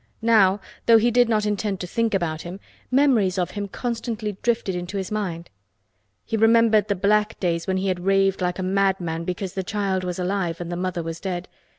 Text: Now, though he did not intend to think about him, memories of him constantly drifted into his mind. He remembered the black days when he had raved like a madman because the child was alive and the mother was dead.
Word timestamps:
Now, 0.23 0.59
though 0.87 0.97
he 0.97 1.11
did 1.11 1.29
not 1.29 1.45
intend 1.45 1.79
to 1.81 1.85
think 1.85 2.15
about 2.15 2.41
him, 2.41 2.59
memories 2.89 3.37
of 3.37 3.51
him 3.51 3.67
constantly 3.67 4.35
drifted 4.41 4.73
into 4.73 4.97
his 4.97 5.11
mind. 5.11 5.51
He 6.25 6.35
remembered 6.35 6.87
the 6.87 6.95
black 6.95 7.39
days 7.39 7.67
when 7.67 7.77
he 7.77 7.87
had 7.87 7.99
raved 7.99 8.41
like 8.41 8.57
a 8.57 8.63
madman 8.63 9.25
because 9.25 9.53
the 9.53 9.61
child 9.61 10.03
was 10.03 10.17
alive 10.17 10.59
and 10.59 10.71
the 10.71 10.75
mother 10.75 11.03
was 11.03 11.19
dead. 11.19 11.47